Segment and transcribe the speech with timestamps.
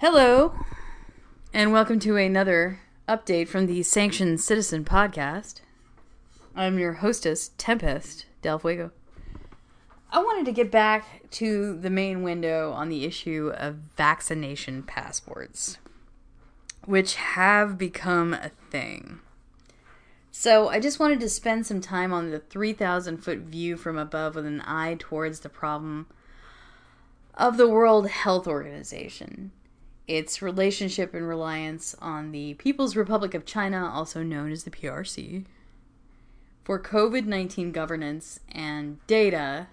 [0.00, 0.54] Hello,
[1.52, 5.60] and welcome to another update from the Sanctioned Citizen podcast.
[6.54, 8.92] I'm your hostess, Tempest Del Fuego.
[10.12, 15.78] I wanted to get back to the main window on the issue of vaccination passports,
[16.84, 19.18] which have become a thing.
[20.30, 24.36] So, I just wanted to spend some time on the 3,000 foot view from above
[24.36, 26.06] with an eye towards the problem
[27.34, 29.50] of the World Health Organization
[30.08, 35.44] its relationship and reliance on the People's Republic of China, also known as the PRC,
[36.64, 39.68] for COVID 19 governance and data,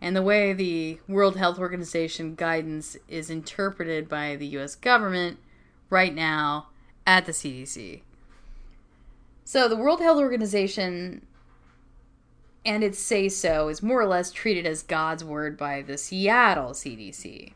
[0.00, 5.38] and the way the World Health Organization guidance is interpreted by the US government
[5.90, 6.68] right now
[7.04, 8.02] at the CDC.
[9.44, 11.26] So, the World Health Organization
[12.64, 16.70] and its say so is more or less treated as God's word by the Seattle
[16.70, 17.54] CDC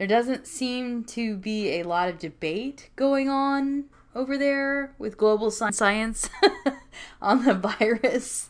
[0.00, 5.50] there doesn't seem to be a lot of debate going on over there with global
[5.50, 6.30] science
[7.20, 8.48] on the virus.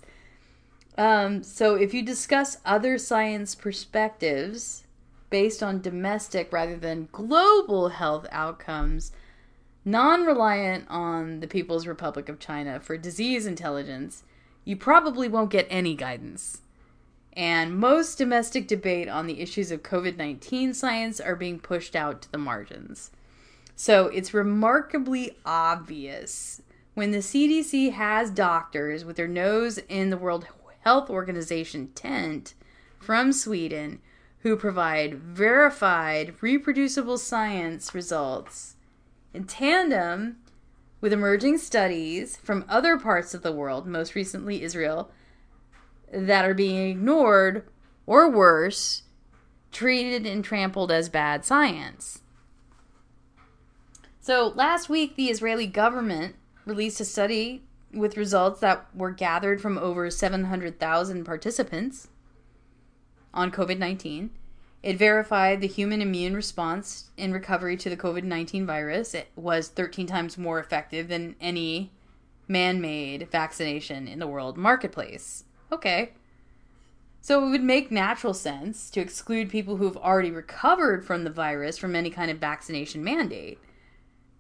[0.97, 4.84] Um, so, if you discuss other science perspectives
[5.28, 9.10] based on domestic rather than global health outcomes,
[9.84, 14.22] non reliant on the People's Republic of China for disease intelligence,
[14.64, 16.60] you probably won't get any guidance
[17.34, 22.22] and most domestic debate on the issues of COVID 19 science are being pushed out
[22.22, 23.11] to the margins.
[23.77, 26.61] So it's remarkably obvious
[26.95, 30.47] when the CDC has doctors with their nose in the World
[30.81, 32.55] Health Organization tent
[32.98, 34.00] from Sweden
[34.41, 38.77] who provide verified, reproducible science results
[39.33, 40.37] in tandem
[41.00, 45.11] with emerging studies from other parts of the world, most recently Israel
[46.12, 47.64] that are being ignored
[48.06, 49.03] or worse,
[49.72, 52.22] treated and trampled as bad science.
[54.20, 59.78] So, last week, the Israeli government released a study with results that were gathered from
[59.78, 62.09] over 700,000 participants
[63.32, 64.31] on COVID 19.
[64.82, 69.15] It verified the human immune response in recovery to the COVID 19 virus.
[69.15, 71.92] It was 13 times more effective than any
[72.48, 75.44] man made vaccination in the world marketplace.
[75.72, 76.12] Okay.
[77.20, 81.76] So it would make natural sense to exclude people who've already recovered from the virus
[81.76, 83.58] from any kind of vaccination mandate.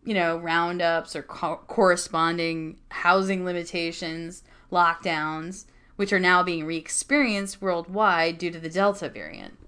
[0.04, 4.42] You know, roundups or co- corresponding housing limitations,
[4.72, 9.58] lockdowns, which are now being re experienced worldwide due to the Delta variant.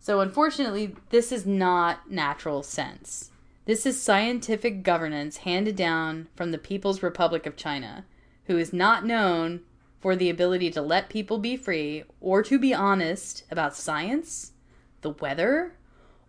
[0.00, 3.30] So, unfortunately, this is not natural sense.
[3.66, 8.04] This is scientific governance handed down from the People's Republic of China,
[8.46, 9.60] who is not known
[10.00, 14.52] for the ability to let people be free or to be honest about science,
[15.02, 15.74] the weather,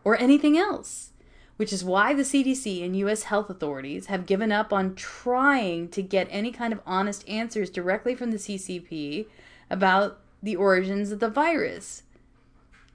[0.04, 1.12] or anything else.
[1.58, 6.02] Which is why the CDC and US health authorities have given up on trying to
[6.02, 9.28] get any kind of honest answers directly from the CCP
[9.70, 12.04] about the origins of the virus.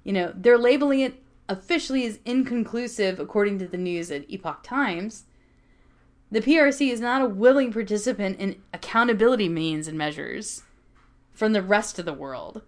[0.05, 5.25] You know, they're labeling it officially as inconclusive, according to the news at Epoch Times,
[6.31, 10.63] the PRC is not a willing participant in accountability means and measures
[11.33, 12.63] from the rest of the world.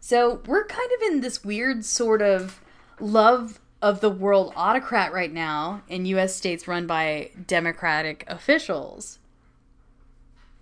[0.00, 2.60] So we're kind of in this weird sort of
[2.98, 9.18] love of the world autocrat right now in US states run by Democratic officials.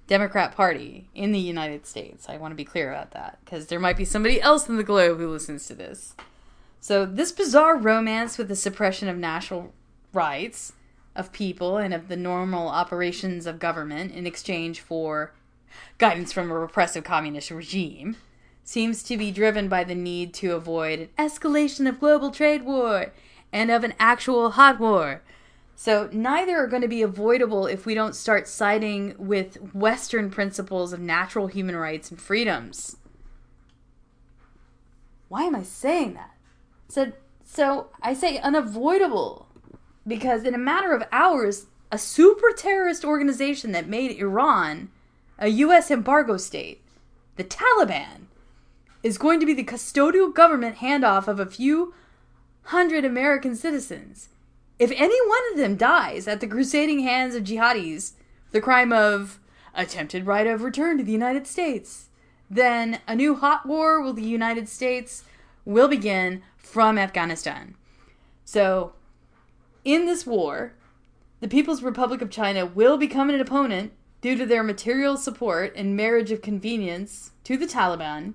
[0.07, 2.29] Democrat Party in the United States.
[2.29, 4.83] I want to be clear about that because there might be somebody else in the
[4.83, 6.15] globe who listens to this.
[6.81, 9.75] So, this bizarre romance with the suppression of national
[10.15, 10.73] rights
[11.19, 15.35] of people and of the normal operations of government in exchange for
[15.99, 18.17] guidance from a repressive communist regime
[18.63, 23.13] seems to be driven by the need to avoid an escalation of global trade war
[23.53, 25.23] and of an actual hot war.
[25.75, 30.93] So, neither are going to be avoidable if we don't start siding with Western principles
[30.93, 32.97] of natural human rights and freedoms.
[35.29, 36.35] Why am I saying that?
[36.89, 37.13] So,
[37.45, 39.48] so I say unavoidable
[40.09, 44.91] because in a matter of hours, a super terrorist organization that made Iran
[45.39, 45.91] a U.S.
[45.91, 46.83] embargo state,
[47.37, 48.27] the Taliban,
[49.03, 51.95] is going to be the custodial government handoff of a few
[52.65, 54.31] hundred American citizens.
[54.79, 58.13] If any one of them dies at the crusading hands of jihadis,
[58.51, 59.39] the crime of
[59.75, 62.09] attempted right of return to the United States,
[62.51, 65.25] then a new hot war with the United States
[65.65, 67.77] will begin from Afghanistan.
[68.45, 68.93] So
[69.89, 70.75] in this war,
[71.41, 73.91] the People's Republic of China will become an opponent
[74.21, 78.35] due to their material support and marriage of convenience to the Taliban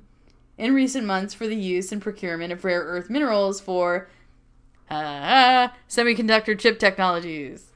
[0.58, 4.10] in recent months for the use and procurement of rare earth minerals for
[4.90, 7.68] uh, semiconductor chip technologies.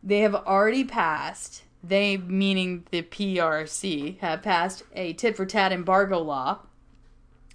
[0.00, 6.20] They have already passed, they meaning the PRC, have passed a tit for tat embargo
[6.20, 6.60] law,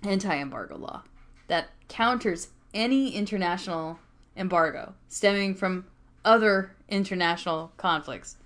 [0.03, 1.03] anti embargo law,
[1.47, 3.99] that counters any international
[4.35, 5.85] embargo stemming from
[6.23, 8.37] other international conflicts.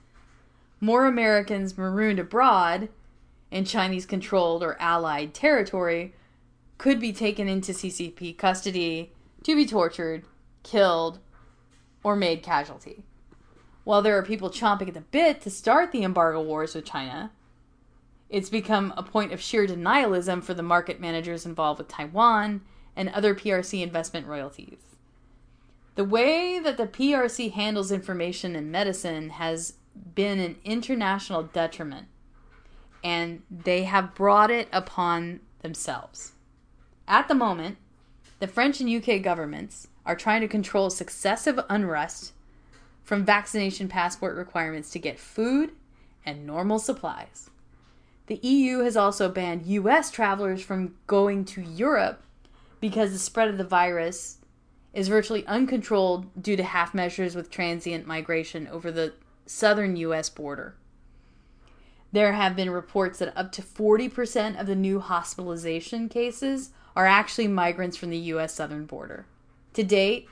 [0.79, 2.89] More Americans marooned abroad
[3.51, 6.13] in Chinese controlled or allied territory
[6.77, 9.11] could be taken into CCP custody
[9.43, 10.25] to be tortured,
[10.63, 11.19] killed,
[12.03, 13.03] or made casualty.
[13.83, 17.31] While there are people chomping at the bit to start the embargo wars with China,
[18.29, 22.61] it's become a point of sheer denialism for the market managers involved with Taiwan
[22.95, 24.88] and other PRC investment royalties.
[25.99, 29.73] The way that the PRC handles information in medicine has
[30.15, 32.07] been an international detriment,
[33.03, 36.31] and they have brought it upon themselves.
[37.05, 37.79] At the moment,
[38.39, 42.31] the French and UK governments are trying to control successive unrest
[43.03, 45.71] from vaccination passport requirements to get food
[46.25, 47.49] and normal supplies.
[48.27, 52.23] The EU has also banned US travelers from going to Europe
[52.79, 54.37] because the spread of the virus
[54.93, 59.13] is virtually uncontrolled due to half measures with transient migration over the
[59.45, 60.75] southern US border.
[62.11, 67.47] There have been reports that up to 40% of the new hospitalization cases are actually
[67.47, 69.25] migrants from the US southern border.
[69.73, 70.27] To date,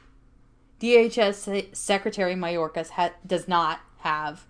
[0.80, 4.45] DHS Secretary Mayorkas ha- does not have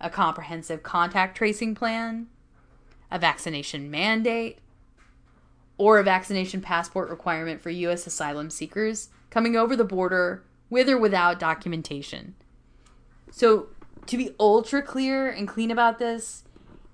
[0.00, 2.28] a comprehensive contact tracing plan,
[3.10, 4.58] a vaccination mandate,
[5.76, 8.06] or a vaccination passport requirement for U.S.
[8.06, 12.34] asylum seekers coming over the border with or without documentation.
[13.30, 13.68] So,
[14.06, 16.44] to be ultra clear and clean about this,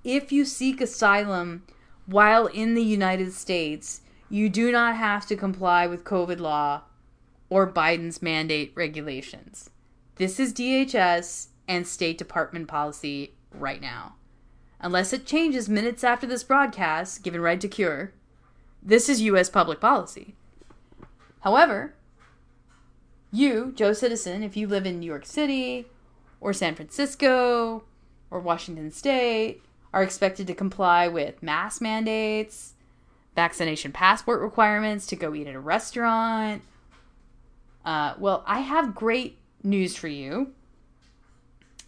[0.02, 1.64] if you seek asylum
[2.06, 6.82] while in the United States, you do not have to comply with COVID law
[7.48, 9.70] or Biden's mandate regulations.
[10.16, 14.16] This is DHS and State Department policy right now.
[14.80, 18.12] Unless it changes minutes after this broadcast, given right to cure,
[18.82, 19.48] this is U.S.
[19.48, 20.34] public policy.
[21.40, 21.94] However,
[23.34, 25.86] you, Joe Citizen, if you live in New York City
[26.40, 27.84] or San Francisco
[28.30, 32.74] or Washington State, are expected to comply with mask mandates,
[33.34, 36.62] vaccination passport requirements to go eat at a restaurant.
[37.84, 40.52] Uh, well, I have great news for you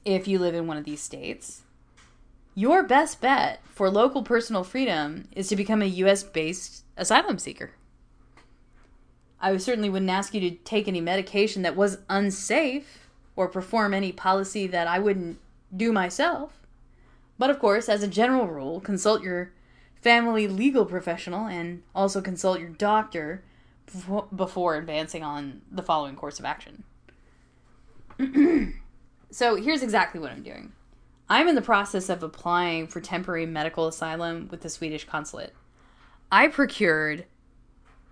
[0.05, 1.63] if you live in one of these states.
[2.55, 7.73] Your best bet for local personal freedom is to become a US based asylum seeker.
[9.41, 14.13] I certainly wouldn't ask you to take any medication that was unsafe or perform any
[14.13, 15.39] policy that I wouldn't
[15.77, 16.61] do myself.
[17.39, 19.53] But of course, as a general rule, consult your
[20.01, 23.43] family legal professional and also consult your doctor
[24.35, 26.85] before advancing on the following course of action.
[29.31, 30.73] so here's exactly what I'm doing.
[31.29, 35.55] I'm in the process of applying for temporary medical asylum with the Swedish consulate.
[36.31, 37.27] I procured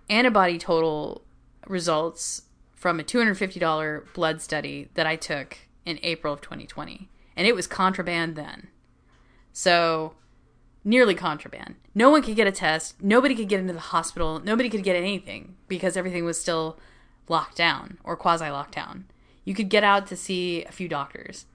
[0.09, 1.23] antibody total
[1.67, 2.43] results
[2.73, 7.67] from a $250 blood study that I took in April of 2020, and it was
[7.67, 8.67] contraband then.
[9.51, 10.13] So,
[10.83, 11.75] nearly contraband.
[11.93, 14.95] No one could get a test, nobody could get into the hospital, nobody could get
[14.95, 16.77] anything because everything was still
[17.27, 19.05] locked down or quasi locked down.
[19.43, 21.45] You could get out to see a few doctors.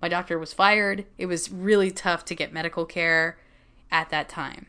[0.00, 1.04] My doctor was fired.
[1.18, 3.38] It was really tough to get medical care
[3.90, 4.66] at that time,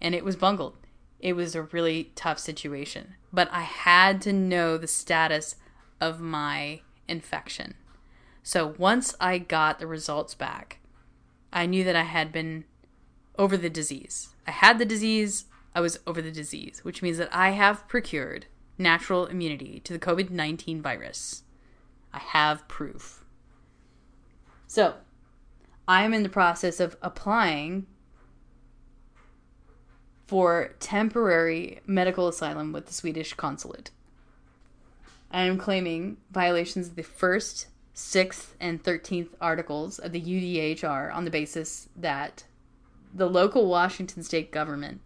[0.00, 0.76] and it was bungled.
[1.20, 5.56] It was a really tough situation, but I had to know the status
[6.00, 7.74] of my infection.
[8.42, 10.78] So once I got the results back,
[11.52, 12.64] I knew that I had been
[13.38, 14.28] over the disease.
[14.46, 18.46] I had the disease, I was over the disease, which means that I have procured
[18.78, 21.42] natural immunity to the COVID 19 virus.
[22.12, 23.24] I have proof.
[24.66, 24.94] So,
[25.86, 27.86] I am in the process of applying
[30.28, 33.90] for temporary medical asylum with the Swedish consulate.
[35.30, 41.24] I am claiming violations of the first, sixth, and thirteenth articles of the UDHR on
[41.24, 42.44] the basis that
[43.14, 45.00] the local Washington state government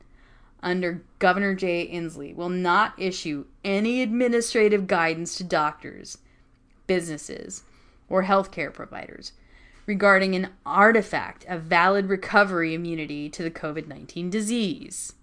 [0.60, 6.18] under Governor Jay Inslee will not issue any administrative guidance to doctors,
[6.88, 7.62] businesses,
[8.08, 9.32] or healthcare providers
[9.86, 15.14] regarding an artifact of valid recovery immunity to the COVID 19 disease.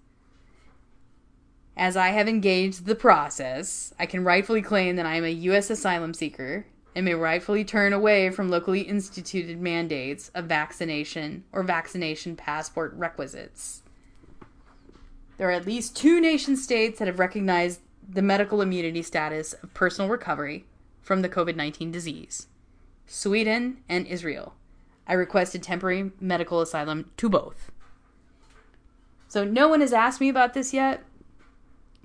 [1.77, 5.69] As I have engaged the process, I can rightfully claim that I am a U.S.
[5.69, 12.35] asylum seeker and may rightfully turn away from locally instituted mandates of vaccination or vaccination
[12.35, 13.83] passport requisites.
[15.37, 17.79] there are at least two nation states that have recognized
[18.11, 20.65] the medical immunity status of personal recovery
[21.01, 22.47] from the COVID 19 disease
[23.09, 24.53] Sweden and Israel.
[25.07, 27.71] I requested temporary medical asylum to both.
[29.27, 31.03] So, no one has asked me about this yet.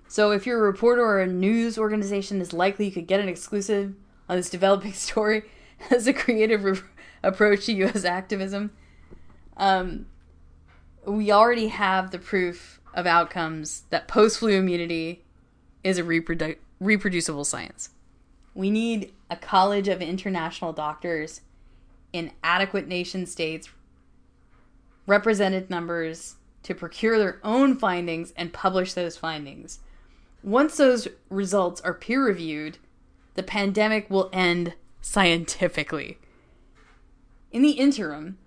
[0.09, 3.29] So, if you're a reporter or a news organization, it's likely you could get an
[3.29, 3.95] exclusive
[4.29, 5.43] on this developing story
[5.91, 6.79] as a creative re-
[7.23, 8.05] approach to U.S.
[8.05, 8.71] activism.
[9.59, 10.07] Um,
[11.05, 15.23] we already have the proof of outcomes that post flu immunity
[15.83, 17.91] is a reprodu- reproducible science.
[18.55, 21.41] We need a college of international doctors
[22.13, 23.69] in adequate nation states,
[25.07, 29.81] represented numbers to procure their own findings and publish those findings.
[30.43, 32.79] Once those results are peer reviewed,
[33.35, 36.19] the pandemic will end scientifically.
[37.51, 38.39] In the interim,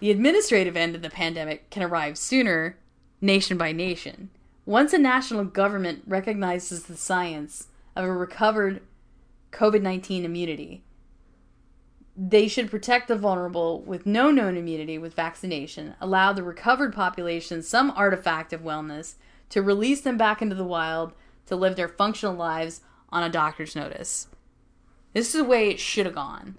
[0.00, 2.78] the administrative end of the pandemic can arrive sooner,
[3.20, 4.30] nation by nation.
[4.64, 8.80] Once a national government recognizes the science of a recovered
[9.52, 10.84] COVID 19 immunity,
[12.16, 17.62] they should protect the vulnerable with no known immunity with vaccination, allow the recovered population
[17.62, 19.14] some artifact of wellness
[19.50, 21.12] to release them back into the wild
[21.46, 24.28] to live their functional lives on a doctor's notice.
[25.12, 26.56] This is the way it should have gone.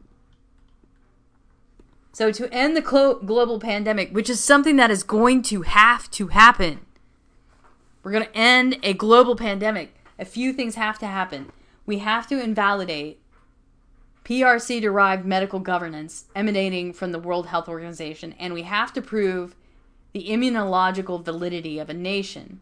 [2.12, 6.10] So, to end the clo- global pandemic, which is something that is going to have
[6.12, 6.80] to happen,
[8.04, 9.96] we're going to end a global pandemic.
[10.18, 11.52] A few things have to happen.
[11.90, 13.20] We have to invalidate
[14.24, 19.56] PRC derived medical governance emanating from the World Health Organization, and we have to prove
[20.14, 22.60] the immunological validity of a nation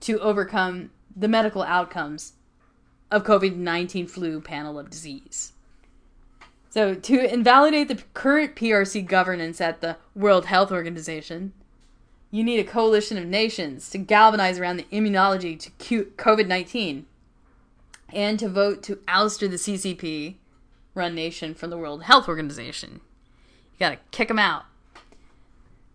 [0.00, 2.32] to overcome the medical outcomes
[3.08, 5.52] of COVID 19 flu panel of disease.
[6.70, 11.52] So, to invalidate the current PRC governance at the World Health Organization,
[12.32, 17.06] you need a coalition of nations to galvanize around the immunology to COVID 19
[18.14, 20.36] and to vote to ouster the CCP
[20.94, 23.00] run nation from the World Health Organization.
[23.72, 24.64] You gotta kick them out.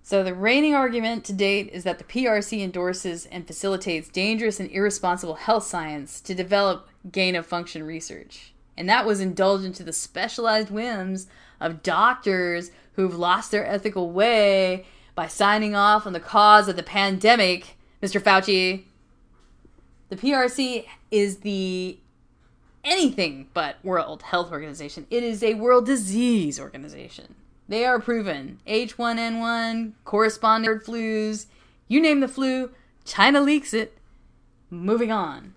[0.04, 4.70] So, the reigning argument to date is that the PRC endorses and facilitates dangerous and
[4.70, 8.54] irresponsible health science to develop gain of function research.
[8.78, 11.28] And that was indulgent to the specialized whims
[11.60, 16.84] of doctors who've lost their ethical way by signing off on the cause of the
[16.84, 18.22] pandemic, Mr.
[18.22, 18.84] Fauci.
[20.10, 21.98] The PRC is the
[22.86, 25.08] anything but World Health Organization.
[25.10, 27.36] It is a world disease organization.
[27.68, 28.60] They are proven.
[28.68, 31.48] H1N1, corresponding flus,
[31.88, 32.72] you name the flu,
[33.04, 33.98] China leaks it.
[34.70, 35.54] Moving on.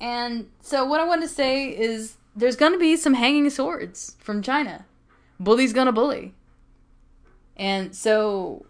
[0.00, 4.16] And so, what I want to say is there's going to be some hanging swords
[4.18, 4.86] from China.
[5.38, 6.34] Bully's going to bully.
[7.56, 8.66] And so,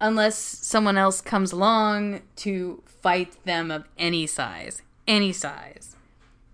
[0.00, 5.95] unless someone else comes along to fight them of any size, any size,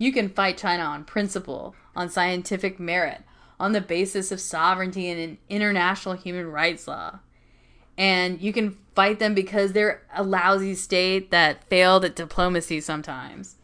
[0.03, 3.23] you can fight China on principle, on scientific merit,
[3.61, 7.21] on the basis of sovereignty and an international human rights law.
[7.97, 13.55] And you can fight them because they're a lousy state that failed at diplomacy sometimes.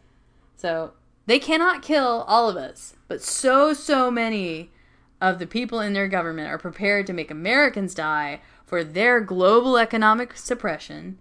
[0.55, 0.93] So
[1.25, 4.71] they cannot kill all of us, but so, so many
[5.19, 9.77] of the people in their government are prepared to make Americans die for their global
[9.77, 11.17] economic suppression,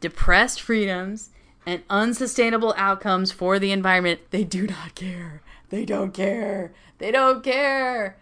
[0.00, 1.28] depressed freedoms,
[1.68, 4.20] and unsustainable outcomes for the environment.
[4.30, 5.42] They do not care.
[5.68, 6.72] They don't care.
[6.96, 8.16] They don't care.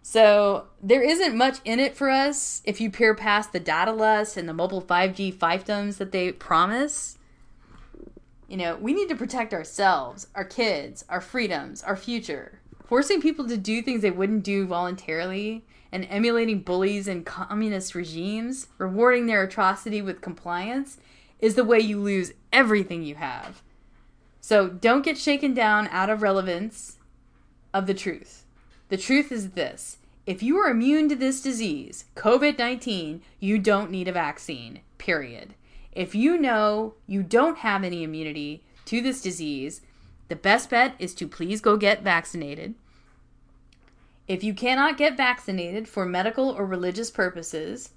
[0.00, 4.38] So there isn't much in it for us if you peer past the data lust
[4.38, 7.18] and the mobile 5G fiefdoms that they promise.
[8.48, 12.60] You know, we need to protect ourselves, our kids, our freedoms, our future.
[12.86, 18.68] Forcing people to do things they wouldn't do voluntarily and emulating bullies and communist regimes,
[18.78, 20.96] rewarding their atrocity with compliance,
[21.40, 23.62] is the way you lose everything you have.
[24.40, 26.98] So don't get shaken down out of relevance
[27.72, 28.44] of the truth.
[28.88, 33.90] The truth is this if you are immune to this disease, COVID 19, you don't
[33.90, 35.54] need a vaccine, period.
[35.92, 39.80] If you know you don't have any immunity to this disease,
[40.28, 42.74] the best bet is to please go get vaccinated.
[44.28, 47.90] If you cannot get vaccinated for medical or religious purposes,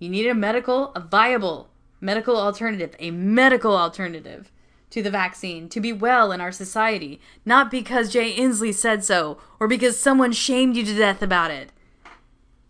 [0.00, 1.68] you need a medical, a viable
[2.00, 4.50] medical alternative, a medical alternative
[4.90, 9.38] to the vaccine to be well in our society, not because Jay Inslee said so
[9.58, 11.70] or because someone shamed you to death about it.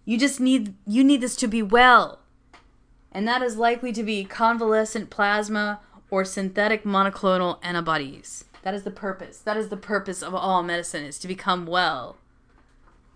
[0.04, 2.20] You just need you need this to be well.
[3.12, 8.44] And that is likely to be convalescent plasma or synthetic monoclonal antibodies.
[8.62, 9.38] That is the purpose.
[9.38, 12.16] That is the purpose of all medicine is to become well.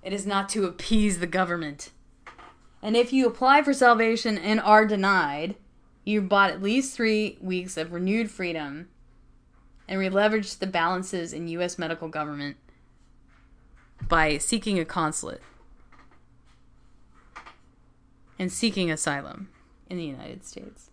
[0.02, 1.90] It is not to appease the government.
[2.83, 5.56] And if you apply for salvation and are denied,
[6.04, 8.88] you bought at least three weeks of renewed freedom
[9.88, 11.78] and we leveraged the balances in U.S.
[11.78, 12.56] medical government
[14.08, 15.42] by seeking a consulate
[18.38, 19.49] and seeking asylum
[19.88, 20.90] in the United States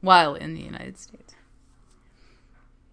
[0.00, 1.34] while in the United States.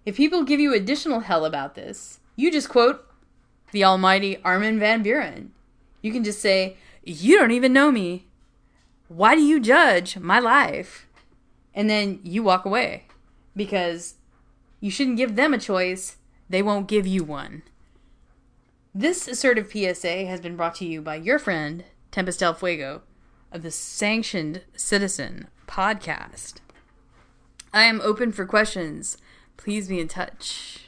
[0.06, 3.06] If people give you additional hell about this, you just quote
[3.72, 5.50] the almighty Armin van Buuren.
[6.02, 8.28] You can just say, You don't even know me.
[9.08, 11.08] Why do you judge my life?
[11.76, 13.04] And then you walk away
[13.56, 14.16] because
[14.80, 16.18] you shouldn't give them a choice,
[16.50, 17.62] they won't give you one.
[18.94, 23.02] This assertive PSA has been brought to you by your friend, Tempest Del Fuego,
[23.52, 26.56] of the Sanctioned Citizen podcast.
[27.74, 29.18] I am open for questions.
[29.58, 30.85] Please be in touch.